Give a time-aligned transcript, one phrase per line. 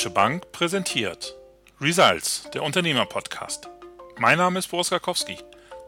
[0.00, 1.36] Deutsche Bank präsentiert
[1.78, 3.68] Results, der Unternehmer-Podcast.
[4.16, 5.36] Mein Name ist Boris Garkowski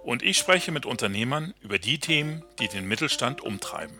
[0.05, 3.97] und ich spreche mit Unternehmern über die Themen, die den Mittelstand umtreiben.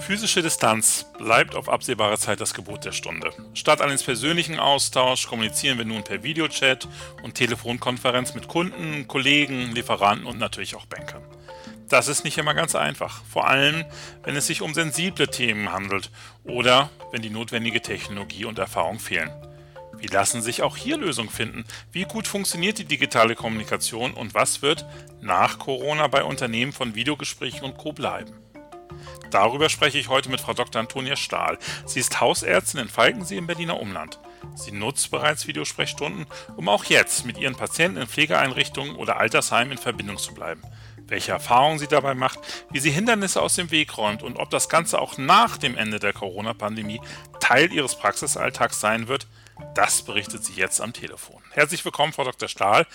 [0.00, 3.30] Physische Distanz bleibt auf absehbare Zeit das Gebot der Stunde.
[3.54, 6.88] Statt eines persönlichen Austauschs kommunizieren wir nun per Videochat
[7.22, 11.22] und Telefonkonferenz mit Kunden, Kollegen, Lieferanten und natürlich auch Bankern.
[11.92, 13.84] Das ist nicht immer ganz einfach, vor allem
[14.22, 16.10] wenn es sich um sensible Themen handelt
[16.42, 19.30] oder wenn die notwendige Technologie und Erfahrung fehlen.
[19.98, 21.66] Wie lassen sich auch hier Lösungen finden?
[21.90, 24.86] Wie gut funktioniert die digitale Kommunikation und was wird
[25.20, 28.32] nach Corona bei Unternehmen von Videogesprächen und Co bleiben?
[29.30, 30.80] Darüber spreche ich heute mit Frau Dr.
[30.80, 31.58] Antonia Stahl.
[31.84, 34.18] Sie ist Hausärztin in Falkensee im Berliner Umland.
[34.54, 36.24] Sie nutzt bereits Videosprechstunden,
[36.56, 40.62] um auch jetzt mit ihren Patienten in Pflegeeinrichtungen oder Altersheimen in Verbindung zu bleiben.
[41.12, 42.38] Welche Erfahrungen sie dabei macht,
[42.70, 45.98] wie sie Hindernisse aus dem Weg räumt und ob das Ganze auch nach dem Ende
[45.98, 47.02] der Corona-Pandemie
[47.38, 49.26] Teil ihres Praxisalltags sein wird,
[49.74, 51.42] das berichtet sie jetzt am Telefon.
[51.50, 52.48] Herzlich willkommen, Frau Dr.
[52.48, 52.86] Stahl.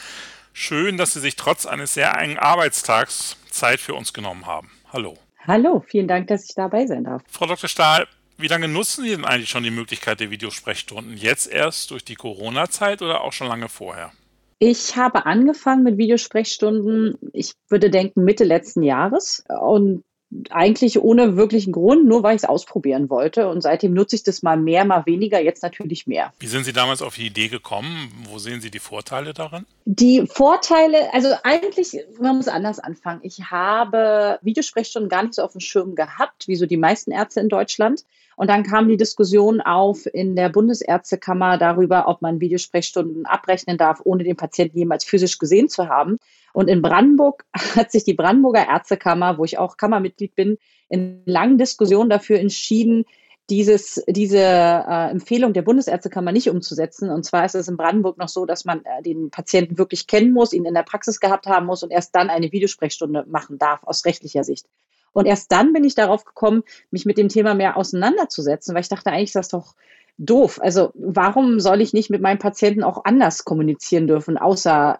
[0.52, 4.72] Schön, dass Sie sich trotz eines sehr engen Arbeitstags Zeit für uns genommen haben.
[4.92, 5.16] Hallo.
[5.46, 7.22] Hallo, vielen Dank, dass ich dabei sein darf.
[7.30, 7.70] Frau Dr.
[7.70, 8.08] Stahl,
[8.40, 11.18] wie lange nutzen Sie denn eigentlich schon die Möglichkeit der Videosprechstunden?
[11.18, 14.12] Jetzt erst durch die Corona-Zeit oder auch schon lange vorher?
[14.60, 19.44] Ich habe angefangen mit Videosprechstunden, ich würde denken Mitte letzten Jahres.
[19.62, 20.04] Und
[20.50, 23.48] eigentlich ohne wirklichen Grund, nur weil ich es ausprobieren wollte.
[23.48, 26.34] Und seitdem nutze ich das mal mehr, mal weniger, jetzt natürlich mehr.
[26.40, 28.12] Wie sind Sie damals auf die Idee gekommen?
[28.30, 29.66] Wo sehen Sie die Vorteile daran?
[29.86, 33.22] Die Vorteile, also eigentlich, man muss anders anfangen.
[33.24, 37.40] Ich habe Videosprechstunden gar nicht so auf dem Schirm gehabt, wie so die meisten Ärzte
[37.40, 38.04] in Deutschland.
[38.36, 44.02] Und dann kam die Diskussion auf in der Bundesärztekammer darüber, ob man Videosprechstunden abrechnen darf,
[44.04, 46.20] ohne den Patienten jemals physisch gesehen zu haben.
[46.58, 50.58] Und in Brandenburg hat sich die Brandenburger Ärztekammer, wo ich auch Kammermitglied bin,
[50.90, 53.06] in langen Diskussionen dafür entschieden,
[53.48, 57.12] dieses, diese äh, Empfehlung der Bundesärztekammer nicht umzusetzen.
[57.12, 60.34] Und zwar ist es in Brandenburg noch so, dass man äh, den Patienten wirklich kennen
[60.34, 63.84] muss, ihn in der Praxis gehabt haben muss und erst dann eine Videosprechstunde machen darf
[63.84, 64.66] aus rechtlicher Sicht.
[65.14, 68.90] Und erst dann bin ich darauf gekommen, mich mit dem Thema mehr auseinanderzusetzen, weil ich
[68.90, 69.76] dachte, eigentlich ist das doch
[70.18, 70.60] doof.
[70.62, 75.00] Also warum soll ich nicht mit meinem Patienten auch anders kommunizieren dürfen, außer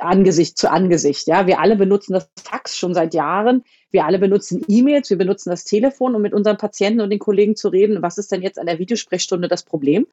[0.00, 1.26] Angesicht zu Angesicht?
[1.26, 3.64] Ja, wir alle benutzen das Fax schon seit Jahren.
[3.90, 7.56] Wir alle benutzen E-Mails, wir benutzen das Telefon, um mit unseren Patienten und den Kollegen
[7.56, 8.02] zu reden.
[8.02, 10.06] Was ist denn jetzt an der Videosprechstunde das Problem?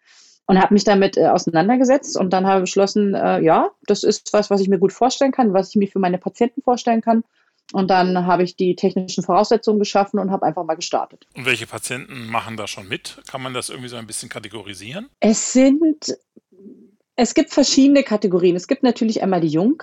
[0.48, 4.50] Und habe mich damit äh, auseinandergesetzt und dann habe beschlossen, äh, ja, das ist was,
[4.50, 7.24] was ich mir gut vorstellen kann, was ich mir für meine Patienten vorstellen kann.
[7.72, 11.28] Und dann habe ich die technischen Voraussetzungen geschaffen und habe einfach mal gestartet.
[11.36, 13.22] Und welche Patienten machen da schon mit?
[13.30, 15.10] Kann man das irgendwie so ein bisschen kategorisieren?
[15.20, 16.18] Es sind
[17.22, 18.56] es gibt verschiedene Kategorien.
[18.56, 19.78] Es gibt natürlich einmal die jungen,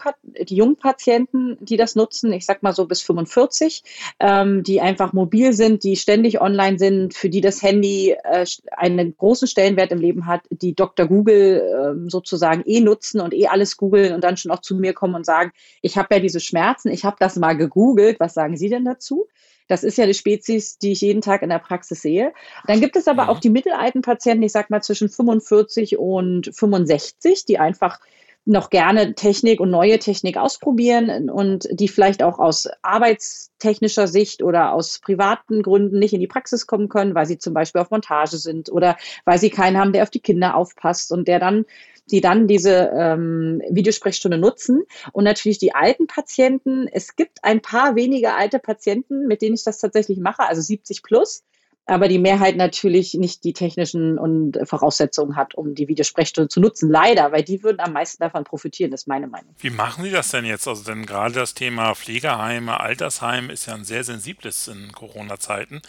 [0.48, 3.84] die jungen Patienten, die das nutzen, ich sag mal so bis 45,
[4.20, 9.14] ähm, die einfach mobil sind, die ständig online sind, für die das Handy äh, einen
[9.19, 11.06] großen Stellenwert im Leben hat, die Dr.
[11.06, 11.60] Google
[12.06, 15.14] äh, sozusagen eh nutzen und eh alles googeln und dann schon auch zu mir kommen
[15.14, 18.70] und sagen, ich habe ja diese Schmerzen, ich habe das mal gegoogelt, was sagen Sie
[18.70, 19.28] denn dazu?
[19.69, 22.32] Das ist ja die Spezies, die ich jeden Tag in der Praxis sehe.
[22.66, 23.28] Dann gibt es aber mhm.
[23.31, 27.99] auch die mittelalten Patienten, ich sag mal zwischen 45 und 65, die einfach
[28.47, 34.73] noch gerne Technik und neue Technik ausprobieren und die vielleicht auch aus arbeitstechnischer Sicht oder
[34.73, 38.39] aus privaten Gründen nicht in die Praxis kommen können, weil sie zum Beispiel auf Montage
[38.39, 41.67] sind oder weil sie keinen haben, der auf die Kinder aufpasst und der dann
[42.09, 44.84] die dann diese ähm, Videosprechstunde nutzen.
[45.13, 46.87] Und natürlich die alten Patienten.
[46.87, 51.03] Es gibt ein paar wenige alte Patienten, mit denen ich das tatsächlich mache, also 70
[51.03, 51.43] plus
[51.86, 56.91] aber die Mehrheit natürlich nicht die technischen und Voraussetzungen hat, um die Videosprechstunde zu nutzen.
[56.91, 59.54] Leider, weil die würden am meisten davon profitieren, das ist meine Meinung.
[59.58, 60.66] Wie machen Sie das denn jetzt?
[60.66, 65.80] Also denn gerade das Thema Pflegeheime, Altersheim ist ja ein sehr sensibles in Corona-Zeiten,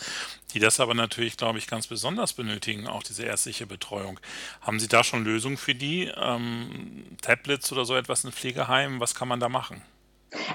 [0.54, 4.20] die das aber natürlich, glaube ich, ganz besonders benötigen, auch diese ärztliche Betreuung.
[4.62, 6.12] Haben Sie da schon Lösungen für die?
[6.16, 9.00] Ähm, Tablets oder so etwas in Pflegeheimen?
[9.00, 9.82] Was kann man da machen?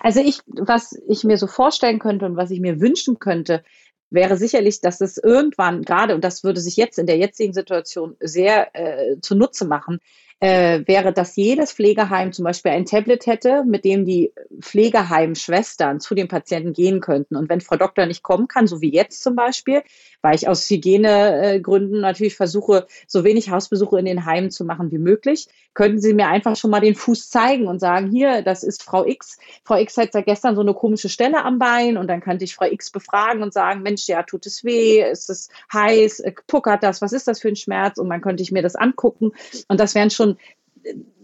[0.03, 3.65] Also ich, was ich mir so vorstellen könnte und was ich mir wünschen könnte,
[4.13, 8.17] wäre sicherlich, dass es irgendwann gerade, und das würde sich jetzt in der jetzigen Situation
[8.21, 10.01] sehr äh, zunutze machen,
[10.43, 16.17] äh, wäre, dass jedes Pflegeheim zum Beispiel ein Tablet hätte, mit dem die Pflegeheimschwestern zu
[16.17, 17.37] den Patienten gehen könnten.
[17.37, 19.83] Und wenn Frau Doktor nicht kommen kann, so wie jetzt zum Beispiel,
[20.21, 24.99] weil ich aus Hygienegründen natürlich versuche, so wenig Hausbesuche in den Heimen zu machen wie
[24.99, 28.83] möglich, könnten Sie mir einfach schon mal den Fuß zeigen und sagen, hier, das ist
[28.83, 29.39] Frau X.
[29.65, 32.57] Frau X hat seit gestern so eine komische Stelle am Bein und dann könnte ich
[32.57, 36.83] Frau X befragen und sagen, Mensch, ja, tut es weh, ist es heiß, äh, puckert
[36.83, 37.99] das, was ist das für ein Schmerz?
[37.99, 39.31] Und dann könnte ich mir das angucken
[39.69, 40.32] und das wären schon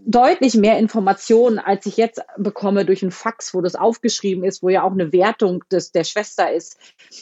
[0.07, 4.71] deutlich mehr Informationen, als ich jetzt bekomme durch ein Fax, wo das aufgeschrieben ist, wo
[4.71, 6.79] ja auch eine Wertung des, der Schwester ist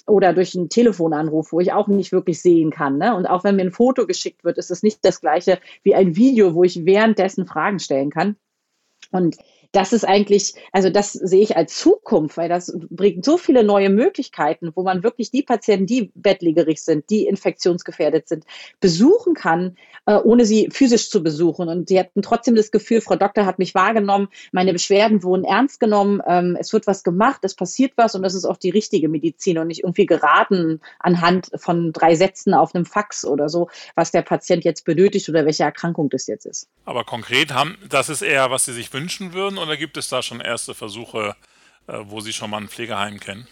[0.06, 2.98] oder durch einen Telefonanruf, wo ich auch nicht wirklich sehen kann.
[2.98, 3.16] Ne?
[3.16, 6.14] Und auch wenn mir ein Foto geschickt wird, ist es nicht das gleiche wie ein
[6.14, 8.36] Video, wo ich währenddessen Fragen stellen kann.
[9.10, 9.36] Und
[9.76, 13.90] das ist eigentlich, also das sehe ich als Zukunft, weil das bringt so viele neue
[13.90, 18.44] Möglichkeiten, wo man wirklich die Patienten, die bettlägerig sind, die infektionsgefährdet sind,
[18.80, 19.76] besuchen kann,
[20.06, 21.68] äh, ohne sie physisch zu besuchen.
[21.68, 25.78] Und sie hatten trotzdem das Gefühl, Frau Doktor hat mich wahrgenommen, meine Beschwerden wurden ernst
[25.78, 29.10] genommen, ähm, es wird was gemacht, es passiert was und das ist auch die richtige
[29.10, 34.10] Medizin und nicht irgendwie geraten anhand von drei Sätzen auf einem Fax oder so, was
[34.10, 36.68] der Patient jetzt benötigt oder welche Erkrankung das jetzt ist.
[36.86, 40.22] Aber konkret haben, das ist eher, was Sie sich wünschen würden oder gibt es da
[40.22, 41.36] schon erste Versuche,
[41.86, 43.46] äh, wo Sie schon mal ein Pflegeheim kennen?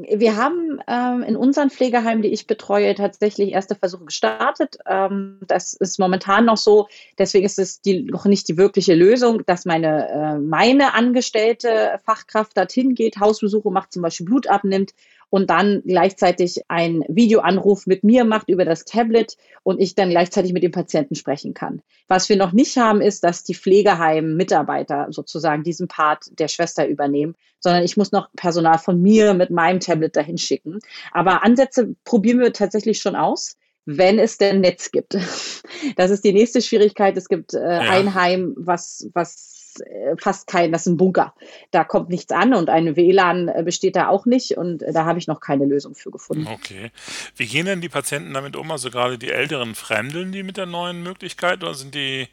[0.00, 4.78] Wir haben ähm, in unseren Pflegeheimen, die ich betreue, tatsächlich erste Versuche gestartet.
[4.86, 6.86] Ähm, das ist momentan noch so.
[7.18, 12.56] Deswegen ist es die, noch nicht die wirkliche Lösung, dass meine, äh, meine angestellte Fachkraft
[12.56, 14.94] dorthin geht, Hausbesuche macht, zum Beispiel Blut abnimmt
[15.30, 20.52] und dann gleichzeitig einen Videoanruf mit mir macht über das Tablet und ich dann gleichzeitig
[20.52, 21.82] mit dem Patienten sprechen kann.
[22.06, 27.34] Was wir noch nicht haben, ist, dass die Pflegeheim-Mitarbeiter sozusagen diesen Part der Schwester übernehmen,
[27.60, 30.78] sondern ich muss noch Personal von mir mit meinem Tablet dahin schicken.
[31.12, 33.56] Aber Ansätze probieren wir tatsächlich schon aus
[33.90, 35.16] wenn es denn Netz gibt.
[35.96, 37.16] Das ist die nächste Schwierigkeit.
[37.16, 37.78] Es gibt äh, ja.
[37.78, 41.34] ein Heim, was, was äh, fast kein, das ist ein Bunker.
[41.70, 45.04] Da kommt nichts an und ein WLAN äh, besteht da auch nicht und äh, da
[45.04, 46.46] habe ich noch keine Lösung für gefunden.
[46.46, 46.90] Okay.
[47.36, 48.70] Wie gehen denn die Patienten damit um?
[48.70, 52.28] Also gerade die älteren Fremdeln die mit der neuen Möglichkeit oder sind die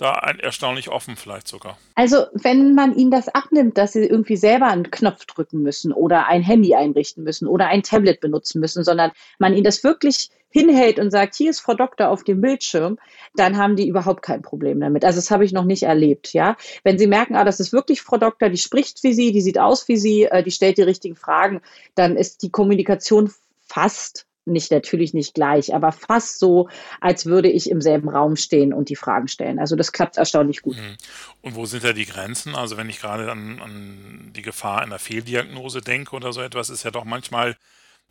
[0.00, 1.76] da erstaunlich offen vielleicht sogar.
[1.94, 6.26] Also wenn man ihnen das abnimmt, dass sie irgendwie selber einen Knopf drücken müssen oder
[6.26, 10.98] ein Handy einrichten müssen oder ein Tablet benutzen müssen, sondern man ihnen das wirklich hinhält
[10.98, 12.98] und sagt, hier ist Frau Doktor auf dem Bildschirm,
[13.34, 15.04] dann haben die überhaupt kein Problem damit.
[15.04, 16.56] Also das habe ich noch nicht erlebt, ja.
[16.82, 19.58] Wenn sie merken, ah, das ist wirklich Frau Doktor, die spricht wie sie, die sieht
[19.58, 21.60] aus wie sie, äh, die stellt die richtigen Fragen,
[21.94, 26.68] dann ist die Kommunikation fast nicht natürlich nicht gleich, aber fast so,
[27.00, 29.58] als würde ich im selben Raum stehen und die Fragen stellen.
[29.58, 30.76] Also das klappt erstaunlich gut.
[30.76, 30.96] Mhm.
[31.42, 32.54] Und wo sind da die Grenzen?
[32.54, 36.82] Also wenn ich gerade an, an die Gefahr einer Fehldiagnose denke oder so etwas, ist
[36.82, 37.56] ja doch manchmal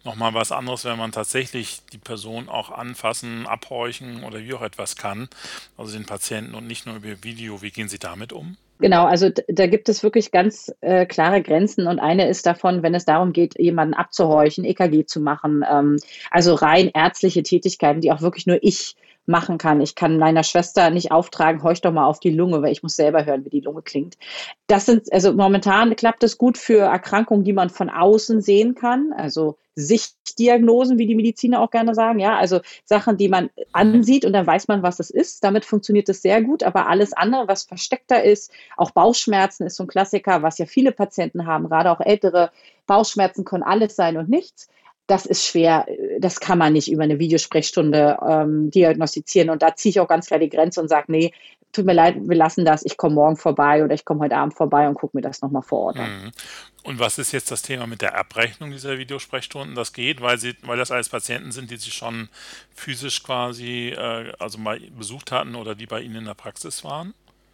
[0.04, 4.96] nochmal was anderes, wenn man tatsächlich die Person auch anfassen, abhorchen oder wie auch etwas
[4.96, 5.30] kann,
[5.78, 7.62] also den Patienten und nicht nur über Video.
[7.62, 8.58] Wie gehen Sie damit um?
[8.82, 12.96] Genau, also da gibt es wirklich ganz äh, klare Grenzen und eine ist davon, wenn
[12.96, 15.98] es darum geht, jemanden abzuhorchen, EKG zu machen, ähm,
[16.32, 18.96] also rein ärztliche Tätigkeiten, die auch wirklich nur ich
[19.30, 19.80] machen kann.
[19.80, 22.96] Ich kann meiner Schwester nicht auftragen, horch doch mal auf die Lunge, weil ich muss
[22.96, 24.18] selber hören, wie die Lunge klingt.
[24.68, 29.14] Das sind, also momentan klappt es gut für Erkrankungen, die man von außen sehen kann,
[29.16, 34.34] also Sichtdiagnosen, wie die Mediziner auch gerne sagen, ja, also Sachen, die man ansieht und
[34.34, 35.44] dann weiß man, was es ist.
[35.44, 39.84] Damit funktioniert es sehr gut, aber alles andere, was versteckter ist, auch Bauchschmerzen ist so
[39.84, 42.52] ein Klassiker, was ja viele Patienten haben, gerade auch ältere
[42.86, 44.68] Bauchschmerzen können alles sein und nichts
[45.10, 45.88] das ist schwer,
[46.20, 49.50] das kann man nicht über eine Videosprechstunde ähm, diagnostizieren.
[49.50, 51.34] Und da ziehe ich auch ganz klar die Grenze und sage, nee,
[51.72, 54.56] tut mir leid, wir lassen das, ich komme morgen vorbei oder ich komme heute Abend
[54.56, 56.24] vorbei und gucke mir das nochmal vor Ort an.
[56.24, 56.32] Mhm.
[56.84, 59.76] Und was ist jetzt das Thema mit der Abrechnung dieser Videosprechstunden?
[59.76, 62.30] Das geht, weil sie, weil das alles Patienten sind, die sie schon
[62.74, 67.14] physisch quasi äh, also mal besucht hatten oder die bei Ihnen in der Praxis waren?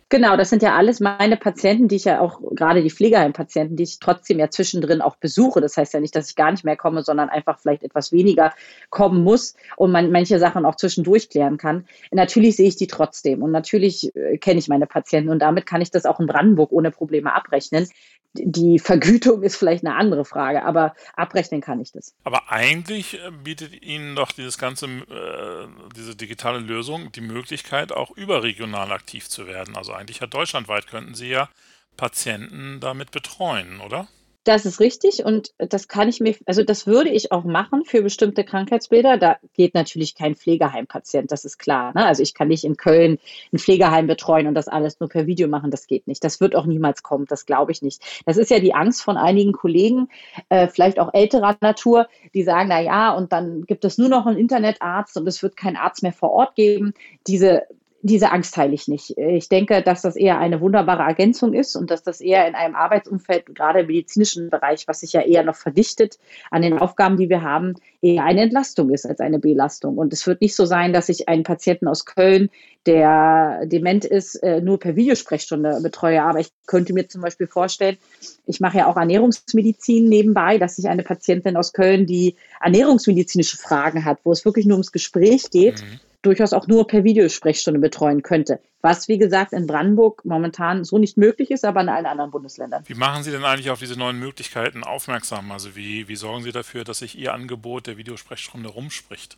[0.10, 3.84] Genau, das sind ja alles meine Patienten, die ich ja auch, gerade die Pflegeheimpatienten, die
[3.84, 5.62] ich trotzdem ja zwischendrin auch besuche.
[5.62, 8.54] Das heißt ja nicht, dass ich gar nicht mehr komme, sondern einfach vielleicht etwas weniger
[8.92, 11.88] kommen muss und man manche Sachen auch zwischendurch klären kann.
[12.12, 15.82] Natürlich sehe ich die trotzdem und natürlich äh, kenne ich meine Patienten und damit kann
[15.82, 17.90] ich das auch in Brandenburg ohne Probleme abrechnen.
[18.38, 22.14] Die Vergütung ist vielleicht eine andere Frage, aber abrechnen kann ich das.
[22.26, 28.12] Aber eigentlich äh, bietet Ihnen doch dieses ganze, äh, diese digitale Lösung die Möglichkeit, auch
[28.12, 29.76] überregional aktiv zu werden.
[29.76, 31.50] Also eigentlich ja deutschlandweit könnten Sie ja
[31.98, 34.08] Patienten damit betreuen, oder?
[34.44, 38.04] Das ist richtig und das kann ich mir, also das würde ich auch machen für
[38.04, 39.18] bestimmte Krankheitsbilder.
[39.18, 41.94] Da geht natürlich kein Pflegeheimpatient, das ist klar.
[41.96, 42.06] Ne?
[42.06, 43.18] Also ich kann nicht in Köln
[43.52, 46.24] ein Pflegeheim betreuen und das alles nur per Video machen, das geht nicht.
[46.24, 48.04] Das wird auch niemals kommen, das glaube ich nicht.
[48.28, 50.10] Das ist ja die Angst von einigen Kollegen,
[50.50, 54.28] äh, vielleicht auch älterer Natur, die sagen, na ja, und dann gibt es nur noch
[54.28, 56.94] einen Internetarzt und es wird keinen Arzt mehr vor Ort geben.
[57.26, 57.64] Diese
[58.06, 59.18] diese Angst teile ich nicht.
[59.18, 62.76] Ich denke, dass das eher eine wunderbare Ergänzung ist und dass das eher in einem
[62.76, 66.20] Arbeitsumfeld, gerade im medizinischen Bereich, was sich ja eher noch verdichtet
[66.52, 69.98] an den Aufgaben, die wir haben, eher eine Entlastung ist als eine Belastung.
[69.98, 72.52] Und es wird nicht so sein, dass ich einen Patienten aus Köln,
[72.86, 76.22] der dement ist, äh, nur per Videosprechstunde betreue.
[76.22, 77.98] Aber ich könnte mir zum Beispiel vorstellen,
[78.46, 84.06] ich mache ja auch Ernährungsmedizin nebenbei, dass ich eine Patientin aus Köln, die ernährungsmedizinische Fragen
[84.06, 88.22] hat, wo es wirklich nur ums Gespräch geht, mhm durchaus auch nur per Videosprechstunde betreuen
[88.22, 88.60] könnte.
[88.82, 92.84] Was, wie gesagt, in Brandenburg momentan so nicht möglich ist, aber in allen anderen Bundesländern.
[92.86, 95.52] Wie machen Sie denn eigentlich auf diese neuen Möglichkeiten aufmerksam?
[95.52, 99.38] Also wie, wie sorgen Sie dafür, dass sich Ihr Angebot der Videosprechstunde rumspricht?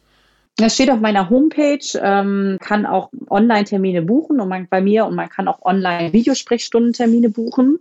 [0.57, 5.13] Das steht auf meiner Homepage, ähm, kann auch Online-Termine buchen und man, bei mir und
[5.13, 7.79] man kann auch Online-Videosprechstundentermine buchen.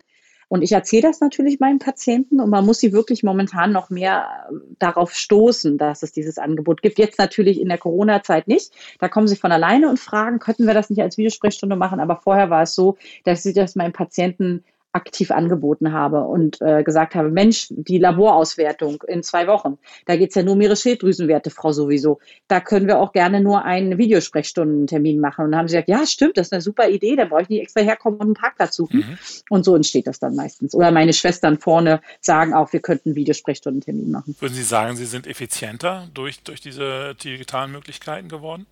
[0.49, 4.47] Und ich erzähle das natürlich meinen Patienten und man muss sie wirklich momentan noch mehr
[4.49, 6.99] äh, darauf stoßen, dass es dieses Angebot gibt.
[6.99, 8.73] Jetzt natürlich in der Corona-Zeit nicht.
[9.01, 11.99] Da kommen sie von alleine und fragen, könnten wir das nicht als Videosprechstunde machen?
[11.99, 14.65] Aber vorher war es so, dass ich das meinen Patienten
[14.97, 20.31] aktiv angeboten habe und äh, gesagt habe, Mensch, die Laborauswertung in zwei Wochen, da geht
[20.31, 22.19] es ja nur um Ihre Schilddrüsenwerte, Frau sowieso.
[22.49, 25.45] Da können wir auch gerne nur einen Videosprechstundentermin machen.
[25.45, 27.49] Und dann haben sie gesagt, ja, stimmt, das ist eine super Idee, da brauche ich
[27.49, 29.01] nicht extra herkommen und einen Parkplatz suchen.
[29.01, 29.19] Mhm.
[29.51, 30.75] Und so entsteht das dann meistens.
[30.75, 34.35] Oder meine Schwestern vorne sagen auch, wir könnten einen Videosprechstundentermin machen.
[34.41, 38.67] Würden Sie sagen, Sie sind effizienter durch, durch diese digitalen Möglichkeiten geworden?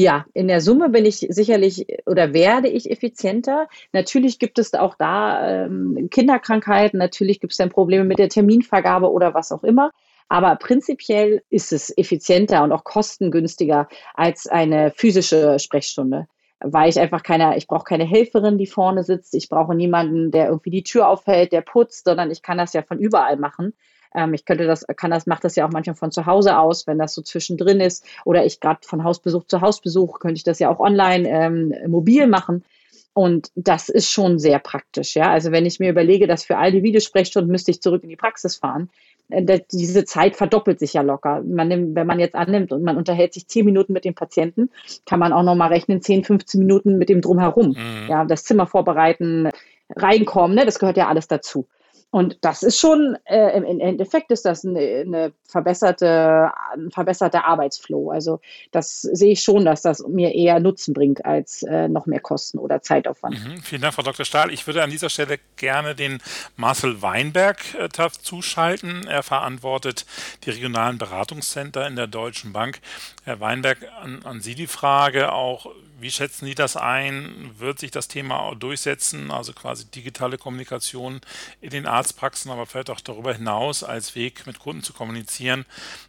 [0.00, 3.66] Ja, in der Summe bin ich sicherlich oder werde ich effizienter.
[3.92, 9.10] Natürlich gibt es auch da ähm, Kinderkrankheiten, natürlich gibt es dann Probleme mit der Terminvergabe
[9.10, 9.90] oder was auch immer.
[10.28, 16.28] Aber prinzipiell ist es effizienter und auch kostengünstiger als eine physische Sprechstunde
[16.60, 19.32] weil ich einfach keine, ich brauche keine Helferin, die vorne sitzt.
[19.36, 22.82] Ich brauche niemanden, der irgendwie die Tür aufhält, der putzt, sondern ich kann das ja
[22.82, 23.74] von überall machen.
[24.14, 26.86] Ähm, ich könnte das, kann das, macht das ja auch manchmal von zu Hause aus,
[26.86, 28.04] wenn das so zwischendrin ist.
[28.24, 32.26] Oder ich gerade von Hausbesuch zu Hausbesuch könnte ich das ja auch online ähm, mobil
[32.26, 32.64] machen.
[33.12, 35.28] Und das ist schon sehr praktisch, ja.
[35.30, 38.16] Also wenn ich mir überlege, dass für all die Videosprechstunden müsste ich zurück in die
[38.16, 38.90] Praxis fahren,
[39.28, 41.42] äh, diese Zeit verdoppelt sich ja locker.
[41.44, 44.70] Man nimmt, wenn man jetzt annimmt und man unterhält sich zehn Minuten mit dem Patienten,
[45.04, 47.70] kann man auch nochmal rechnen, 10, 15 Minuten mit dem drumherum.
[47.70, 48.08] Mhm.
[48.08, 49.48] Ja, das Zimmer vorbereiten,
[49.94, 51.66] reinkommen, ne, das gehört ja alles dazu.
[52.10, 58.10] Und das ist schon, äh, im Endeffekt ist das eine, eine, verbesserte, ein verbesserter Arbeitsflow.
[58.10, 62.20] Also das sehe ich schon, dass das mir eher Nutzen bringt als äh, noch mehr
[62.20, 63.44] Kosten oder Zeitaufwand.
[63.44, 64.24] Mhm, vielen Dank, Frau Dr.
[64.24, 64.50] Stahl.
[64.50, 66.22] Ich würde an dieser Stelle gerne den
[66.56, 67.88] Marcel Weinberg äh,
[68.22, 69.06] zuschalten.
[69.06, 70.06] Er verantwortet
[70.44, 72.80] die regionalen Beratungscenter in der Deutschen Bank.
[73.24, 75.66] Herr Weinberg, an, an Sie die Frage auch,
[76.00, 77.50] wie schätzen Sie das ein?
[77.58, 81.20] Wird sich das Thema durchsetzen, also quasi digitale Kommunikation
[81.60, 85.66] in den Arztpraxen, aber vielleicht auch darüber hinaus als Weg mit Kunden zu kommunizieren?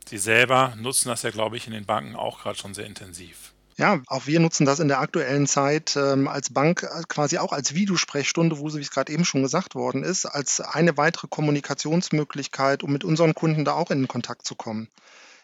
[0.07, 3.53] Sie selber nutzen das ja, glaube ich, in den Banken auch gerade schon sehr intensiv.
[3.77, 7.53] Ja, auch wir nutzen das in der aktuellen Zeit ähm, als Bank äh, quasi auch
[7.53, 12.83] als Videosprechstunde, wo, wie es gerade eben schon gesagt worden ist, als eine weitere Kommunikationsmöglichkeit,
[12.83, 14.89] um mit unseren Kunden da auch in Kontakt zu kommen.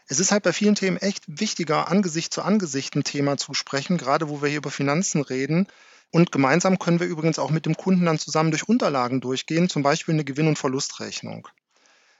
[0.08, 3.98] Es ist halt bei vielen Themen echt wichtiger, Angesicht zu Angesicht ein Thema zu sprechen,
[3.98, 5.68] gerade wo wir hier über Finanzen reden.
[6.12, 9.83] Und gemeinsam können wir übrigens auch mit dem Kunden dann zusammen durch Unterlagen durchgehen, zum
[9.83, 11.47] Beispiel eine Gewinn- und Verlustrechnung.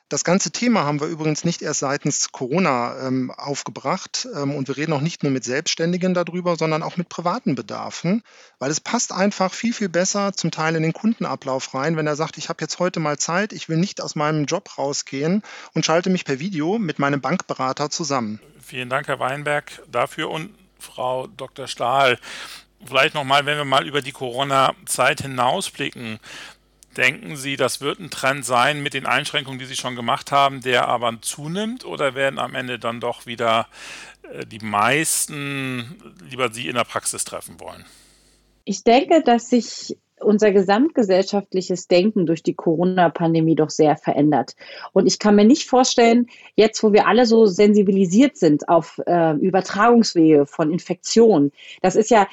[0.07, 4.77] Das ganze Thema haben wir übrigens nicht erst seitens Corona ähm, aufgebracht ähm, und wir
[4.77, 8.21] reden auch nicht nur mit Selbstständigen darüber, sondern auch mit privaten Bedarfen,
[8.59, 12.15] weil es passt einfach viel, viel besser zum Teil in den Kundenablauf rein, wenn er
[12.15, 15.41] sagt, ich habe jetzt heute mal Zeit, ich will nicht aus meinem Job rausgehen
[15.73, 18.39] und schalte mich per Video mit meinem Bankberater zusammen.
[18.61, 21.65] Vielen Dank, Herr Weinberg, dafür und Frau Dr.
[21.65, 22.19] Stahl.
[22.85, 26.19] Vielleicht nochmal, wenn wir mal über die Corona-Zeit hinausblicken.
[26.95, 30.61] Denken Sie, das wird ein Trend sein mit den Einschränkungen, die Sie schon gemacht haben,
[30.61, 33.67] der aber zunimmt oder werden am Ende dann doch wieder
[34.31, 37.83] äh, die meisten lieber Sie in der Praxis treffen wollen?
[38.63, 44.55] Ich denke, dass sich unser gesamtgesellschaftliches Denken durch die Corona-Pandemie doch sehr verändert.
[44.93, 49.33] Und ich kann mir nicht vorstellen, jetzt wo wir alle so sensibilisiert sind auf äh,
[49.33, 51.51] Übertragungswege von Infektionen,
[51.81, 52.27] das ist ja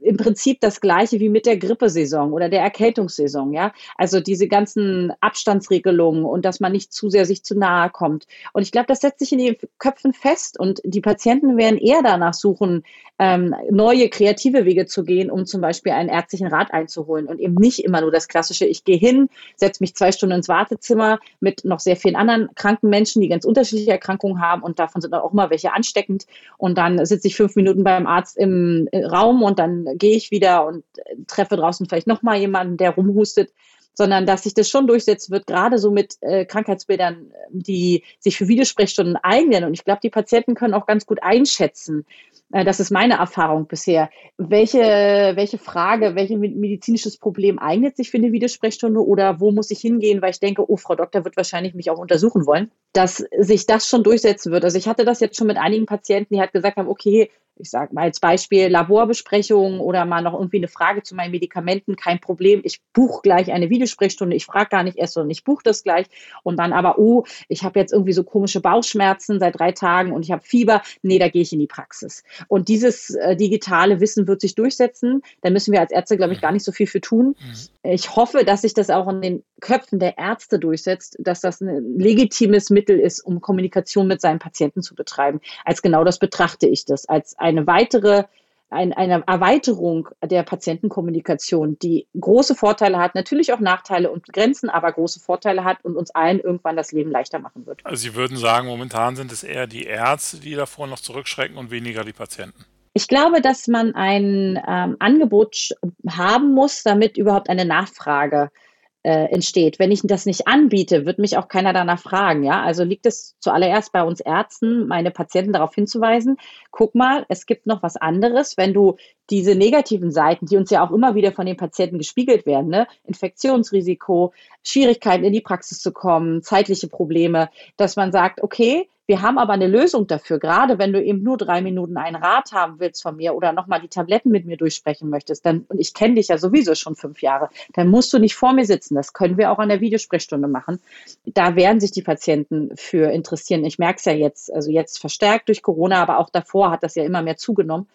[0.00, 3.72] im Prinzip das gleiche wie mit der Grippesaison oder der Erkältungssaison, ja.
[3.96, 8.26] Also diese ganzen Abstandsregelungen und dass man nicht zu sehr sich zu nahe kommt.
[8.52, 12.02] Und ich glaube, das setzt sich in den Köpfen fest und die Patienten werden eher
[12.02, 12.84] danach suchen,
[13.18, 17.54] ähm, neue kreative Wege zu gehen, um zum Beispiel einen ärztlichen Rat einzuholen und eben
[17.54, 21.64] nicht immer nur das klassische, ich gehe hin, setze mich zwei Stunden ins Wartezimmer mit
[21.64, 25.32] noch sehr vielen anderen kranken Menschen, die ganz unterschiedliche Erkrankungen haben und davon sind auch
[25.32, 26.26] immer welche ansteckend
[26.58, 30.66] und dann sitze ich fünf Minuten beim Arzt im Raum und dann gehe ich wieder
[30.66, 33.52] und äh, treffe draußen vielleicht nochmal jemanden, der rumhustet,
[33.94, 38.46] sondern dass sich das schon durchsetzen wird, gerade so mit äh, Krankheitsbildern, die sich für
[38.46, 39.64] Videosprechstunden eignen.
[39.64, 42.06] Und ich glaube, die Patienten können auch ganz gut einschätzen,
[42.52, 48.18] äh, das ist meine Erfahrung bisher, welche, welche Frage, welches medizinisches Problem eignet sich für
[48.18, 51.74] eine Videosprechstunde oder wo muss ich hingehen, weil ich denke, oh, Frau Doktor wird wahrscheinlich
[51.74, 54.64] mich auch untersuchen wollen, dass sich das schon durchsetzen wird.
[54.64, 57.70] Also ich hatte das jetzt schon mit einigen Patienten, die halt gesagt haben, okay, ich
[57.70, 62.20] sage mal als Beispiel Laborbesprechungen oder mal noch irgendwie eine Frage zu meinen Medikamenten, kein
[62.20, 62.60] Problem.
[62.64, 64.36] Ich buche gleich eine Videosprechstunde.
[64.36, 66.06] Ich frage gar nicht erst, sondern ich buche das gleich.
[66.42, 70.24] Und dann aber, oh, ich habe jetzt irgendwie so komische Bauchschmerzen seit drei Tagen und
[70.24, 70.82] ich habe Fieber.
[71.02, 72.24] Nee, da gehe ich in die Praxis.
[72.48, 75.22] Und dieses äh, digitale Wissen wird sich durchsetzen.
[75.42, 77.36] Da müssen wir als Ärzte, glaube ich, gar nicht so viel für tun.
[77.38, 77.90] Mhm.
[77.90, 81.98] Ich hoffe, dass sich das auch in den Köpfen der Ärzte durchsetzt, dass das ein
[81.98, 85.40] legitimes Mittel ist, um Kommunikation mit seinen Patienten zu betreiben.
[85.64, 88.24] Als genau das betrachte ich das, als eine weitere
[88.70, 94.92] ein, eine Erweiterung der Patientenkommunikation, die große Vorteile hat, natürlich auch Nachteile und Grenzen, aber
[94.92, 97.80] große Vorteile hat und uns allen irgendwann das Leben leichter machen wird.
[97.84, 101.70] Also Sie würden sagen, momentan sind es eher die Ärzte, die davor noch zurückschrecken und
[101.70, 102.64] weniger die Patienten.
[102.92, 105.70] Ich glaube, dass man ein ähm, Angebot
[106.08, 108.67] haben muss, damit überhaupt eine Nachfrage äh,
[109.02, 109.78] äh, entsteht.
[109.78, 112.42] Wenn ich das nicht anbiete, wird mich auch keiner danach fragen.
[112.42, 116.36] Ja, also liegt es zuallererst bei uns Ärzten, meine Patienten darauf hinzuweisen.
[116.70, 118.56] Guck mal, es gibt noch was anderes.
[118.56, 118.96] Wenn du
[119.30, 122.86] diese negativen Seiten, die uns ja auch immer wieder von den Patienten gespiegelt werden, ne?
[123.04, 129.38] Infektionsrisiko, Schwierigkeiten in die Praxis zu kommen, zeitliche Probleme, dass man sagt, okay, wir haben
[129.38, 133.02] aber eine Lösung dafür, gerade wenn du eben nur drei Minuten einen Rat haben willst
[133.02, 136.28] von mir oder nochmal die Tabletten mit mir durchsprechen möchtest, dann, und ich kenne dich
[136.28, 138.96] ja sowieso schon fünf Jahre, dann musst du nicht vor mir sitzen.
[138.96, 140.78] Das können wir auch an der Videosprechstunde machen.
[141.24, 143.64] Da werden sich die Patienten für interessieren.
[143.64, 146.94] Ich merke es ja jetzt, also jetzt verstärkt durch Corona, aber auch davor hat das
[146.94, 147.88] ja immer mehr zugenommen.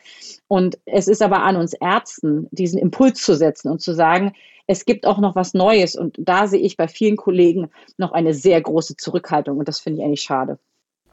[0.47, 4.33] Und es ist aber an uns Ärzten, diesen Impuls zu setzen und zu sagen,
[4.65, 5.95] es gibt auch noch was Neues.
[5.95, 9.59] Und da sehe ich bei vielen Kollegen noch eine sehr große Zurückhaltung.
[9.59, 10.57] Und das finde ich eigentlich schade.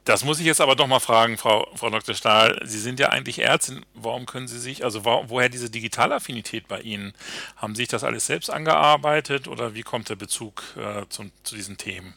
[0.03, 2.15] Das muss ich jetzt aber doch mal fragen, Frau, Frau Dr.
[2.15, 2.59] Stahl.
[2.63, 3.85] Sie sind ja eigentlich Ärztin.
[3.93, 7.13] Warum können Sie sich, also wo, woher diese Digitalaffinität bei Ihnen?
[7.55, 11.55] Haben Sie sich das alles selbst angearbeitet oder wie kommt der Bezug äh, zum, zu
[11.55, 12.15] diesen Themen?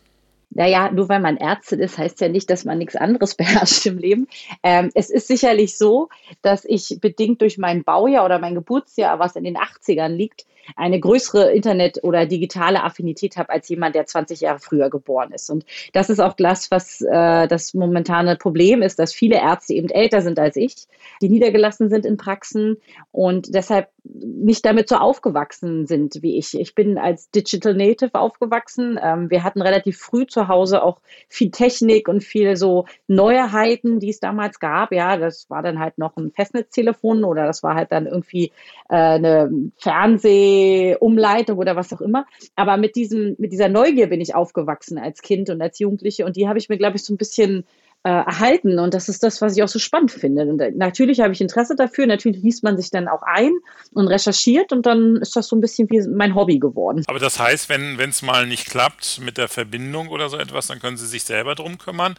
[0.55, 3.99] Naja, nur weil man Ärztin ist, heißt ja nicht, dass man nichts anderes beherrscht im
[3.99, 4.29] Leben.
[4.63, 6.09] Ähm, es ist sicherlich so,
[6.43, 10.47] dass ich bedingt durch mein Baujahr oder mein Geburtsjahr, was in den 80ern liegt,
[10.77, 15.51] eine größere Internet- oder digitale Affinität habe als jemand, der 20 Jahre früher geboren ist.
[15.51, 19.91] Und das ist auch das, was äh, das momentane Problem ist, dass viele Ärzte eben
[19.91, 20.75] älter sind als ich,
[21.21, 22.79] die niedergelassen sind in Praxen
[23.13, 26.59] und deshalb nicht damit so aufgewachsen sind wie ich.
[26.59, 28.99] Ich bin als Digital Native aufgewachsen.
[29.03, 34.11] Ähm, wir hatten relativ früh zu Hause auch viel Technik und viel so Neuheiten, die
[34.11, 34.93] es damals gab.
[34.93, 38.53] Ja, das war dann halt noch ein Festnetztelefon oder das war halt dann irgendwie
[38.90, 42.27] äh, eine Fernsehumleitung oder was auch immer.
[42.57, 46.37] Aber mit diesem, mit dieser Neugier bin ich aufgewachsen als Kind und als Jugendliche und
[46.37, 47.64] die habe ich mir, glaube ich, so ein bisschen
[48.05, 48.79] äh, erhalten.
[48.79, 50.43] Und das ist das, was ich auch so spannend finde.
[50.43, 52.07] Und äh, natürlich habe ich Interesse dafür.
[52.07, 53.53] Natürlich liest man sich dann auch ein
[53.93, 57.03] und recherchiert und dann ist das so ein bisschen wie mein Hobby geworden.
[57.07, 60.81] Aber das heißt, wenn es mal nicht klappt mit der Verbindung oder so etwas, dann
[60.81, 62.14] können Sie sich selber drum kümmern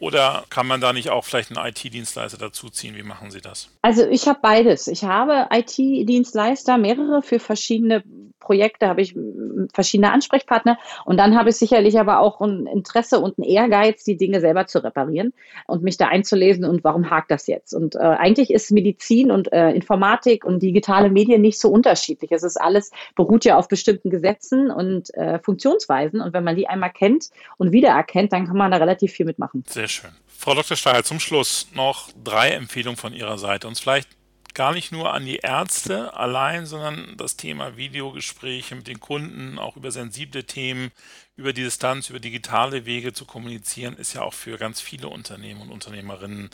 [0.00, 2.96] oder kann man da nicht auch vielleicht einen IT-Dienstleister dazuziehen?
[2.96, 3.68] Wie machen Sie das?
[3.82, 4.86] Also ich habe beides.
[4.88, 8.02] Ich habe IT-Dienstleister, mehrere für verschiedene
[8.40, 9.14] Projekte, habe ich
[9.72, 14.16] verschiedene Ansprechpartner und dann habe ich sicherlich aber auch ein Interesse und einen Ehrgeiz, die
[14.16, 15.32] Dinge selber zu reparieren
[15.66, 17.74] und mich da einzulesen und warum hakt das jetzt?
[17.74, 22.32] Und äh, eigentlich ist Medizin und äh, Informatik und digitale Medien nicht so unterschiedlich.
[22.32, 26.66] Es ist alles, beruht ja auf bestimmten Gesetzen und äh, Funktionsweisen und wenn man die
[26.66, 29.62] einmal kennt und wiedererkennt, dann kann man da relativ viel mitmachen.
[29.68, 30.10] Sehr schön.
[30.26, 30.76] Frau Dr.
[30.76, 33.68] Stahl, zum Schluss noch drei Empfehlungen von Ihrer Seite.
[33.68, 34.08] Uns vielleicht
[34.54, 39.76] gar nicht nur an die Ärzte allein, sondern das Thema Videogespräche mit den Kunden, auch
[39.76, 40.90] über sensible Themen,
[41.36, 45.60] über die Distanz, über digitale Wege zu kommunizieren, ist ja auch für ganz viele Unternehmen
[45.60, 46.50] und Unternehmerinnen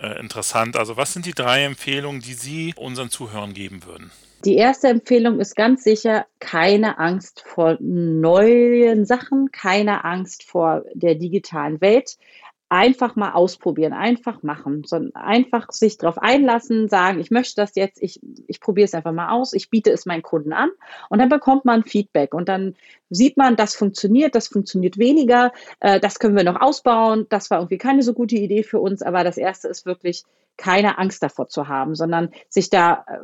[0.00, 0.76] äh, interessant.
[0.76, 4.10] Also was sind die drei Empfehlungen, die Sie unseren Zuhörern geben würden?
[4.44, 11.16] Die erste Empfehlung ist ganz sicher, keine Angst vor neuen Sachen, keine Angst vor der
[11.16, 12.16] digitalen Welt
[12.70, 18.02] einfach mal ausprobieren, einfach machen, sondern einfach sich darauf einlassen, sagen, ich möchte das jetzt,
[18.02, 20.70] ich, ich probiere es einfach mal aus, ich biete es meinen Kunden an
[21.08, 22.76] und dann bekommt man Feedback und dann
[23.08, 27.58] sieht man, das funktioniert, das funktioniert weniger, äh, das können wir noch ausbauen, das war
[27.58, 30.24] irgendwie keine so gute Idee für uns, aber das erste ist wirklich
[30.58, 33.18] keine Angst davor zu haben, sondern sich da äh,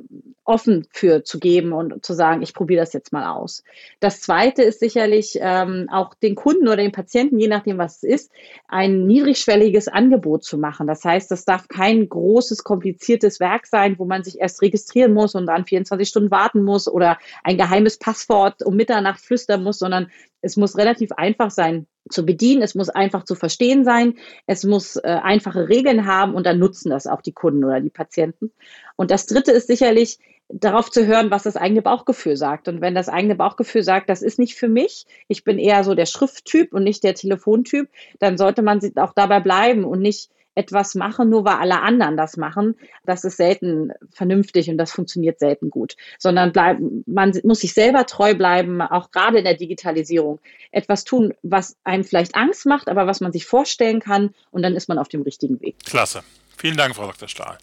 [0.44, 3.64] offen für zu geben und zu sagen, ich probiere das jetzt mal aus.
[4.00, 8.02] Das Zweite ist sicherlich ähm, auch den Kunden oder den Patienten, je nachdem was es
[8.04, 8.32] ist,
[8.68, 10.86] ein niedrigschwelliges Angebot zu machen.
[10.86, 15.34] Das heißt, das darf kein großes, kompliziertes Werk sein, wo man sich erst registrieren muss
[15.34, 20.10] und dann 24 Stunden warten muss oder ein geheimes Passwort um Mitternacht flüstern muss, sondern
[20.40, 24.14] es muss relativ einfach sein, zu bedienen, es muss einfach zu verstehen sein,
[24.46, 27.90] es muss äh, einfache Regeln haben und dann nutzen das auch die Kunden oder die
[27.90, 28.52] Patienten.
[28.96, 32.68] Und das Dritte ist sicherlich darauf zu hören, was das eigene Bauchgefühl sagt.
[32.68, 35.94] Und wenn das eigene Bauchgefühl sagt, das ist nicht für mich, ich bin eher so
[35.94, 37.88] der Schrifttyp und nicht der Telefontyp,
[38.18, 42.36] dann sollte man auch dabei bleiben und nicht etwas mache, nur weil alle anderen das
[42.36, 45.96] machen, das ist selten vernünftig und das funktioniert selten gut.
[46.18, 50.40] Sondern bleib, man muss sich selber treu bleiben, auch gerade in der Digitalisierung.
[50.70, 54.74] Etwas tun, was einem vielleicht Angst macht, aber was man sich vorstellen kann und dann
[54.74, 55.76] ist man auf dem richtigen Weg.
[55.84, 56.22] Klasse.
[56.56, 57.28] Vielen Dank, Frau Dr.
[57.28, 57.58] Stahl.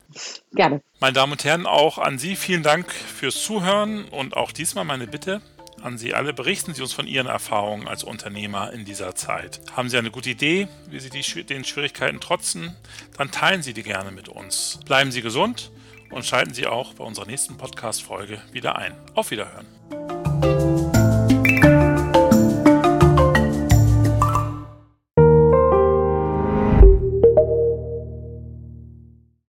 [0.53, 0.81] Gerne.
[0.99, 5.07] Meine Damen und Herren, auch an Sie vielen Dank fürs Zuhören und auch diesmal meine
[5.07, 5.41] Bitte
[5.83, 6.33] an Sie alle.
[6.33, 9.61] Berichten Sie uns von Ihren Erfahrungen als Unternehmer in dieser Zeit.
[9.75, 12.75] Haben Sie eine gute Idee, wie Sie die, den Schwierigkeiten trotzen?
[13.17, 14.79] Dann teilen Sie die gerne mit uns.
[14.85, 15.71] Bleiben Sie gesund
[16.11, 18.95] und schalten Sie auch bei unserer nächsten Podcast-Folge wieder ein.
[19.15, 20.20] Auf Wiederhören.